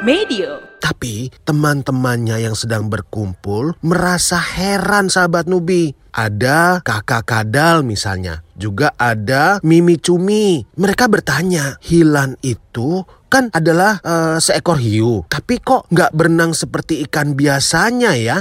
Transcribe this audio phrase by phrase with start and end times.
[0.00, 0.80] Medio.
[0.80, 5.92] Tapi teman-temannya yang sedang berkumpul merasa heran sahabat Nubi.
[6.08, 8.40] Ada kakak kadal misalnya.
[8.56, 10.64] Juga ada Mimi Cumi.
[10.80, 15.28] Mereka bertanya, Hilan itu kan adalah uh, seekor hiu.
[15.28, 18.40] Tapi kok nggak berenang seperti ikan biasanya ya?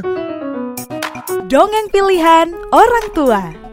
[1.51, 3.68] Dongeng pilihan orang tua.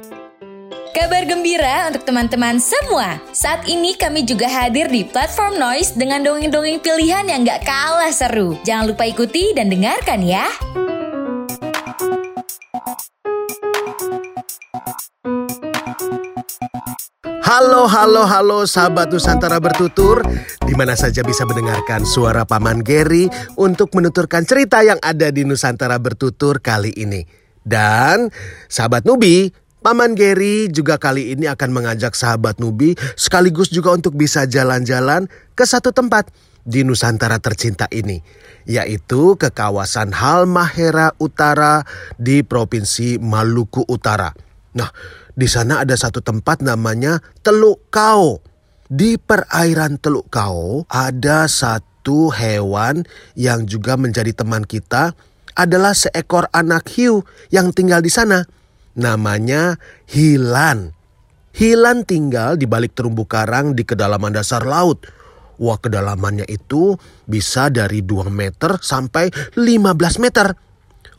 [0.97, 3.21] Kabar gembira untuk teman-teman semua.
[3.29, 8.57] Saat ini kami juga hadir di platform Noise dengan dongeng-dongeng pilihan yang gak kalah seru.
[8.65, 10.49] Jangan lupa ikuti dan dengarkan ya.
[17.45, 20.25] Halo, halo, halo sahabat Nusantara bertutur
[20.65, 23.29] di mana saja bisa mendengarkan suara Paman Gary
[23.61, 27.21] untuk menuturkan cerita yang ada di Nusantara bertutur kali ini.
[27.61, 28.33] Dan
[28.73, 34.43] sahabat Nubi, Paman Gary juga kali ini akan mengajak sahabat Nubi sekaligus juga untuk bisa
[34.43, 36.27] jalan-jalan ke satu tempat
[36.67, 38.19] di Nusantara tercinta ini,
[38.67, 41.87] yaitu ke kawasan Halmahera Utara
[42.19, 44.35] di Provinsi Maluku Utara.
[44.75, 44.91] Nah,
[45.39, 48.43] di sana ada satu tempat namanya Teluk Kau.
[48.91, 53.07] Di perairan Teluk Kau ada satu hewan
[53.39, 55.15] yang juga menjadi teman kita
[55.55, 57.23] adalah seekor anak hiu
[57.55, 58.51] yang tinggal di sana
[58.97, 59.77] namanya
[60.09, 60.97] Hilan.
[61.57, 65.09] Hilan tinggal di balik terumbu karang di kedalaman dasar laut.
[65.57, 70.53] Wah kedalamannya itu bisa dari 2 meter sampai 15 meter.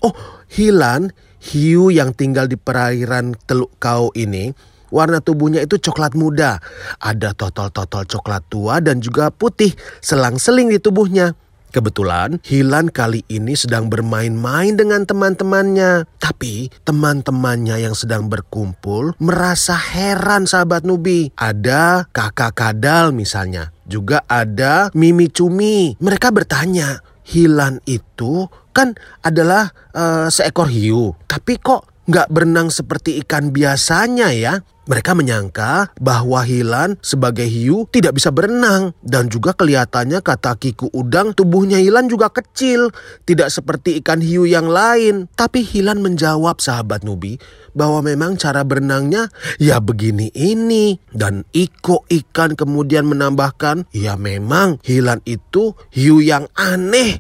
[0.05, 0.13] Oh
[0.53, 1.09] Hilan,
[1.41, 4.53] hiu yang tinggal di perairan Teluk Kau ini,
[4.93, 6.61] warna tubuhnya itu coklat muda.
[7.01, 9.73] Ada totol-totol coklat tua dan juga putih
[10.05, 11.33] selang-seling di tubuhnya.
[11.71, 16.07] Kebetulan Hilan kali ini sedang bermain-main dengan teman-temannya.
[16.17, 21.31] Tapi teman-temannya yang sedang berkumpul merasa heran sahabat Nubi.
[21.35, 23.75] Ada kakak kadal misalnya.
[23.87, 25.95] Juga ada Mimi Cumi.
[25.99, 31.11] Mereka bertanya, Hilan itu kan adalah uh, seekor hiu.
[31.27, 34.63] Tapi kok nggak berenang seperti ikan biasanya ya?
[34.87, 41.35] Mereka menyangka bahwa Hilan sebagai hiu tidak bisa berenang dan juga kelihatannya kata Kiku Udang
[41.35, 42.95] tubuhnya Hilan juga kecil,
[43.27, 45.27] tidak seperti ikan hiu yang lain.
[45.35, 47.35] Tapi Hilan menjawab sahabat Nubi
[47.75, 49.27] bahwa memang cara berenangnya
[49.59, 57.19] ya begini ini dan Iko ikan kemudian menambahkan ya memang Hilan itu hiu yang aneh.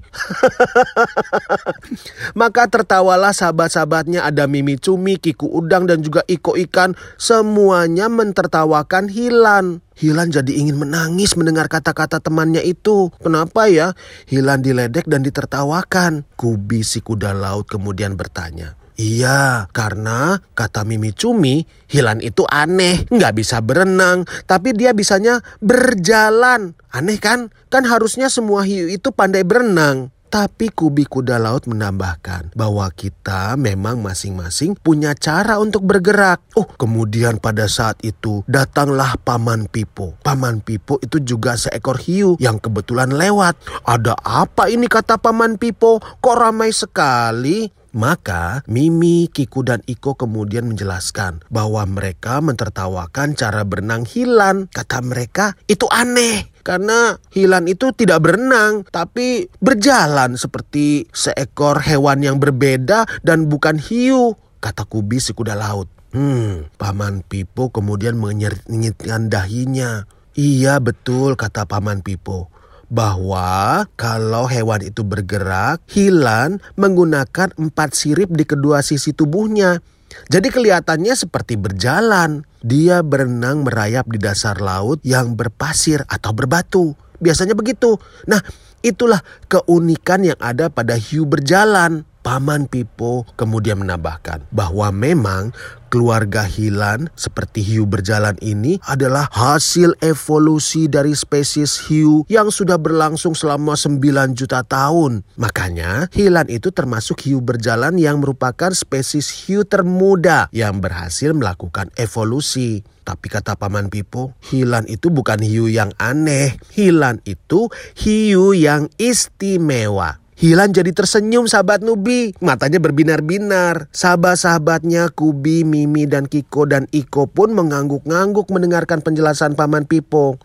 [2.39, 9.09] Maka tertawalah sahabat-sahabatnya ada Mimi Cumi, Kiku Udang dan juga Iko ikan semua semuanya mentertawakan
[9.09, 9.81] Hilan.
[9.97, 13.09] Hilan jadi ingin menangis mendengar kata-kata temannya itu.
[13.17, 13.97] Kenapa ya?
[14.29, 16.21] Hilan diledek dan ditertawakan.
[16.37, 18.77] Kubi si kuda laut kemudian bertanya.
[18.93, 26.77] Iya, karena kata Mimi Cumi, Hilan itu aneh, nggak bisa berenang, tapi dia bisanya berjalan.
[26.93, 27.49] Aneh kan?
[27.73, 30.13] Kan harusnya semua hiu itu pandai berenang.
[30.27, 36.43] Tapi Kubi Kuda Laut menambahkan bahwa kita memang masing-masing punya cara untuk bergerak.
[36.59, 40.19] Oh, kemudian pada saat itu datanglah Paman Pipo.
[40.27, 43.55] Paman Pipo itu juga seekor hiu yang kebetulan lewat.
[43.87, 46.03] Ada apa ini kata Paman Pipo?
[46.03, 47.71] Kok ramai sekali?
[47.95, 54.67] Maka Mimi, Kiku, dan Iko kemudian menjelaskan bahwa mereka mentertawakan cara berenang Hilan.
[54.71, 62.37] Kata mereka itu aneh karena Hilan itu tidak berenang tapi berjalan seperti seekor hewan yang
[62.43, 64.35] berbeda dan bukan hiu.
[64.59, 65.87] Kata Kubi si kuda laut.
[66.11, 70.09] Hmm, Paman Pipo kemudian menyengitkan dahinya.
[70.37, 72.56] Iya betul kata Paman Pipo
[72.87, 79.83] bahwa kalau hewan itu bergerak, Hilan menggunakan empat sirip di kedua sisi tubuhnya.
[80.31, 82.47] Jadi kelihatannya seperti berjalan.
[82.63, 86.95] Dia berenang merayap di dasar laut yang berpasir atau berbatu.
[87.19, 87.99] Biasanya begitu.
[88.25, 88.39] Nah,
[88.81, 89.21] itulah
[89.51, 92.07] keunikan yang ada pada hiu berjalan.
[92.27, 95.55] Paman Pipo kemudian menambahkan bahwa memang
[95.87, 103.31] keluarga Hilan seperti hiu berjalan ini adalah hasil evolusi dari spesies hiu yang sudah berlangsung
[103.31, 105.23] selama 9 juta tahun.
[105.39, 112.83] Makanya Hilan itu termasuk hiu berjalan yang merupakan spesies hiu termuda yang berhasil melakukan evolusi.
[113.07, 116.59] Tapi kata Paman Pipo, Hilan itu bukan hiu yang aneh.
[116.75, 120.26] Hilan itu hiu yang istimewa.
[120.37, 122.29] Hilan jadi tersenyum sahabat Nubi.
[122.45, 123.89] Matanya berbinar-binar.
[123.89, 130.37] Sahabat-sahabatnya Kubi, Mimi, dan Kiko dan Iko pun mengangguk-ngangguk mendengarkan penjelasan Paman Pipo.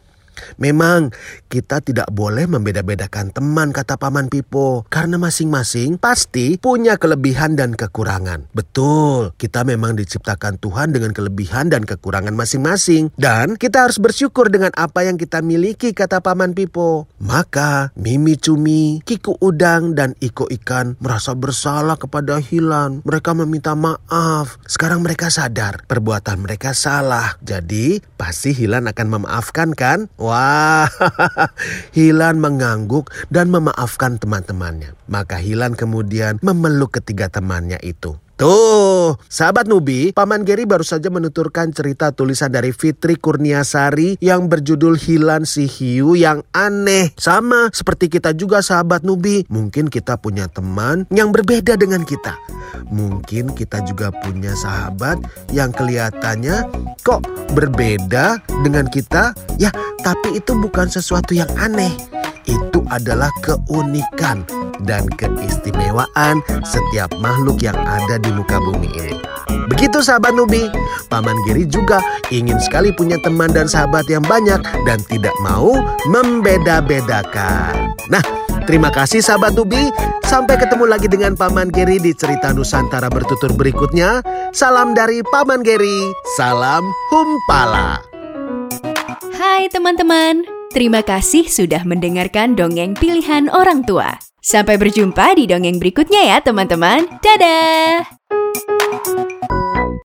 [0.56, 1.12] Memang
[1.48, 8.48] kita tidak boleh membeda-bedakan teman kata Paman Pipo karena masing-masing pasti punya kelebihan dan kekurangan.
[8.56, 14.72] Betul, kita memang diciptakan Tuhan dengan kelebihan dan kekurangan masing-masing dan kita harus bersyukur dengan
[14.76, 17.06] apa yang kita miliki kata Paman Pipo.
[17.20, 23.04] Maka Mimi Cumi, Kiku Udang dan Iko Ikan merasa bersalah kepada Hilan.
[23.04, 24.58] Mereka meminta maaf.
[24.66, 27.36] Sekarang mereka sadar perbuatan mereka salah.
[27.44, 30.08] Jadi pasti Hilan akan memaafkan kan?
[30.22, 30.86] Wah,
[31.98, 34.94] Hilan mengangguk dan memaafkan teman-temannya.
[35.10, 38.21] Maka Hilan kemudian memeluk ketiga temannya itu.
[38.32, 44.96] Tuh, sahabat Nubi, Paman Geri baru saja menuturkan cerita tulisan dari Fitri Kurniasari yang berjudul
[44.96, 47.12] Hilan si Hiu yang aneh.
[47.20, 52.34] Sama seperti kita juga sahabat Nubi, mungkin kita punya teman yang berbeda dengan kita.
[52.88, 55.20] Mungkin kita juga punya sahabat
[55.52, 56.66] yang kelihatannya
[57.04, 59.36] kok berbeda dengan kita.
[59.60, 59.68] Ya,
[60.00, 61.92] tapi itu bukan sesuatu yang aneh.
[62.48, 64.42] Itu adalah keunikan
[64.84, 69.18] dan keistimewaan setiap makhluk yang ada di muka bumi ini.
[69.70, 70.68] Begitu sahabat Nubi,
[71.08, 75.74] Paman Giri juga ingin sekali punya teman dan sahabat yang banyak dan tidak mau
[76.10, 77.94] membeda-bedakan.
[78.10, 78.24] Nah,
[78.68, 79.90] terima kasih sahabat Nubi.
[80.26, 84.24] Sampai ketemu lagi dengan Paman Giri di cerita Nusantara bertutur berikutnya.
[84.56, 86.08] Salam dari Paman Giri,
[86.40, 88.00] salam Humpala.
[89.36, 94.31] Hai teman-teman, terima kasih sudah mendengarkan dongeng pilihan orang tua.
[94.42, 97.06] Sampai berjumpa di dongeng berikutnya ya teman-teman.
[97.22, 98.11] Dadah!